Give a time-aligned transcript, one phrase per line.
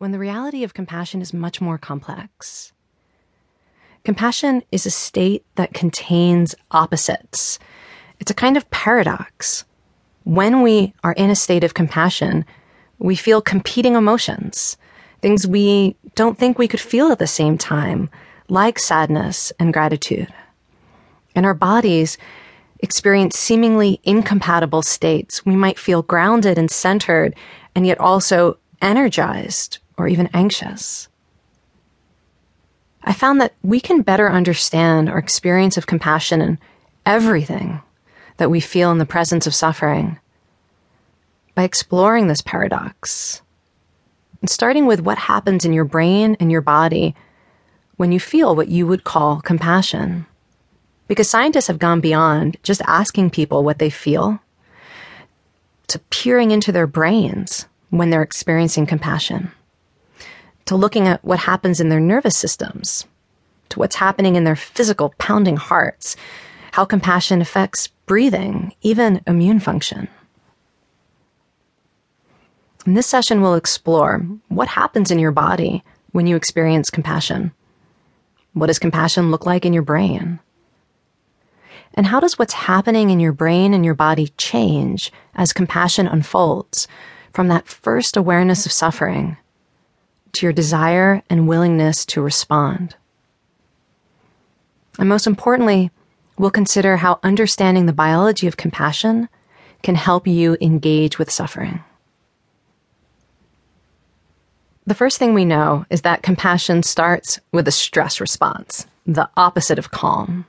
[0.00, 2.72] when the reality of compassion is much more complex.
[4.02, 7.58] Compassion is a state that contains opposites.
[8.18, 9.66] It's a kind of paradox.
[10.24, 12.46] When we are in a state of compassion,
[12.98, 14.78] we feel competing emotions,
[15.20, 18.08] things we don't think we could feel at the same time,
[18.48, 20.32] like sadness and gratitude.
[21.34, 22.16] And our bodies
[22.78, 25.44] experience seemingly incompatible states.
[25.44, 27.34] We might feel grounded and centered,
[27.74, 31.08] and yet also energized or even anxious.
[33.02, 36.58] I found that we can better understand our experience of compassion and
[37.06, 37.80] everything
[38.36, 40.18] that we feel in the presence of suffering
[41.54, 43.42] by exploring this paradox
[44.40, 47.14] and starting with what happens in your brain and your body
[47.96, 50.26] when you feel what you would call compassion.
[51.06, 54.40] Because scientists have gone beyond just asking people what they feel
[55.88, 59.50] to peering into their brains when they're experiencing compassion,
[60.70, 63.04] to looking at what happens in their nervous systems,
[63.70, 66.14] to what's happening in their physical pounding hearts,
[66.70, 70.06] how compassion affects breathing, even immune function.
[72.86, 75.82] In this session, we'll explore what happens in your body
[76.12, 77.50] when you experience compassion.
[78.52, 80.38] What does compassion look like in your brain?
[81.94, 86.86] And how does what's happening in your brain and your body change as compassion unfolds
[87.34, 89.36] from that first awareness of suffering
[90.32, 92.96] to your desire and willingness to respond?
[94.98, 95.90] And most importantly,
[96.38, 99.28] we'll consider how understanding the biology of compassion
[99.82, 101.82] can help you engage with suffering.
[104.86, 109.78] The first thing we know is that compassion starts with a stress response, the opposite
[109.78, 110.46] of calm.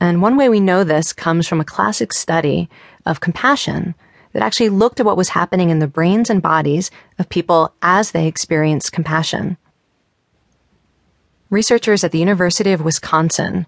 [0.00, 2.68] And one way we know this comes from a classic study
[3.06, 3.94] of compassion
[4.32, 8.10] that actually looked at what was happening in the brains and bodies of people as
[8.10, 9.56] they experienced compassion.
[11.50, 13.66] Researchers at the University of Wisconsin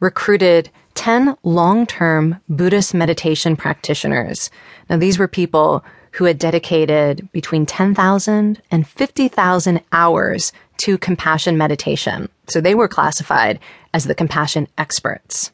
[0.00, 4.50] recruited 10 long term Buddhist meditation practitioners.
[4.90, 12.28] Now, these were people who had dedicated between 10,000 and 50,000 hours to compassion meditation.
[12.48, 13.58] So they were classified
[13.94, 15.52] as the compassion experts.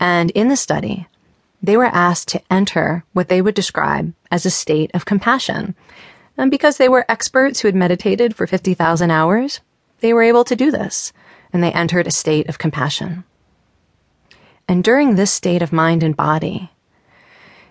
[0.00, 1.06] And in the study,
[1.64, 5.74] they were asked to enter what they would describe as a state of compassion.
[6.36, 9.60] And because they were experts who had meditated for 50,000 hours,
[10.00, 11.12] they were able to do this,
[11.52, 13.24] and they entered a state of compassion.
[14.68, 16.70] And during this state of mind and body,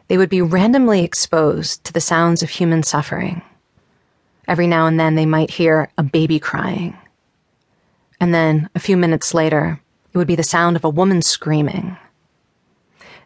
[0.08, 3.44] they would be randomly exposed to the sounds of human suffering.
[4.48, 6.98] Every now and then they might hear a baby crying.
[8.20, 9.80] And then, a few minutes later,
[10.14, 11.98] it would be the sound of a woman screaming.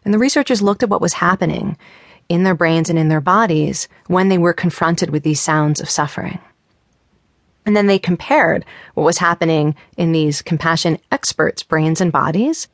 [0.04, 1.76] And the researchers looked at what was happening
[2.28, 5.90] in their brains and in their bodies when they were confronted with these sounds of
[5.90, 6.38] suffering.
[7.64, 8.64] And then they compared
[8.94, 12.68] what was happening in these compassion experts' brains and bodies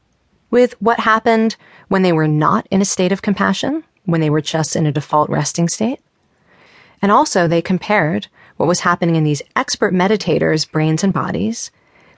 [0.51, 1.57] with what happened
[1.89, 4.93] when they were not in a state of compassion, when they were just in a
[4.93, 6.01] default resting state.
[7.03, 11.71] And also they compared what was happening in these expert meditators' brains and bodies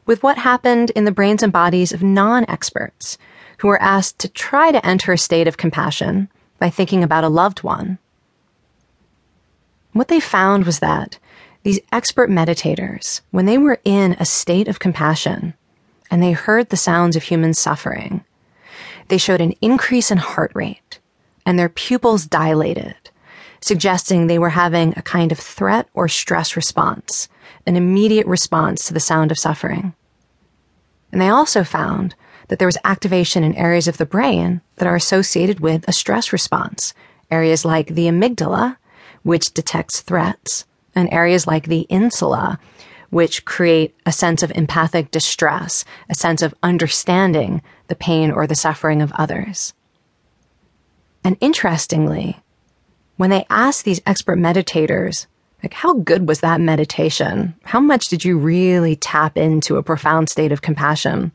[0.04, 3.16] with what happened in the brains and bodies of non-experts
[3.58, 6.28] who were asked to try to enter a state of compassion
[6.58, 7.98] by thinking about a loved one.
[9.92, 11.18] What they found was that
[11.62, 15.54] these expert meditators, when they were in a state of compassion
[16.10, 18.24] and they heard the sounds of human suffering,
[19.08, 21.00] they showed an increase in heart rate
[21.44, 22.96] and their pupils dilated,
[23.60, 27.28] suggesting they were having a kind of threat or stress response,
[27.66, 29.94] an immediate response to the sound of suffering.
[31.10, 32.14] And they also found
[32.48, 36.32] that there was activation in areas of the brain that are associated with a stress
[36.32, 36.94] response,
[37.30, 38.76] areas like the amygdala,
[39.22, 40.64] which detects threats,
[40.94, 42.58] and areas like the insula,
[43.10, 48.54] which create a sense of empathic distress, a sense of understanding the pain or the
[48.54, 49.74] suffering of others.
[51.24, 52.38] And interestingly,
[53.16, 55.26] when they asked these expert meditators,
[55.62, 57.54] like, how good was that meditation?
[57.64, 61.32] How much did you really tap into a profound state of compassion?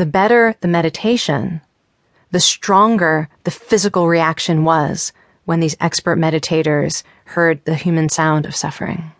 [0.00, 1.60] The better the meditation,
[2.30, 5.12] the stronger the physical reaction was
[5.44, 9.12] when these expert meditators heard the human sound of suffering.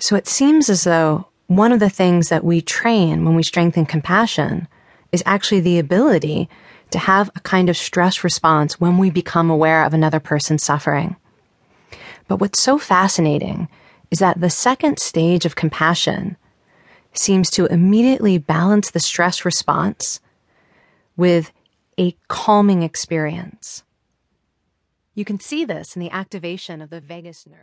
[0.00, 3.86] So it seems as though one of the things that we train when we strengthen
[3.86, 4.66] compassion
[5.12, 6.48] is actually the ability
[6.90, 11.14] to have a kind of stress response when we become aware of another person's suffering.
[12.26, 13.68] But what's so fascinating
[14.10, 16.36] is that the second stage of compassion
[17.12, 20.20] seems to immediately balance the stress response
[21.16, 21.52] with
[21.98, 23.82] a calming experience.
[25.14, 27.58] You can see this in the activation of the vagus nerve.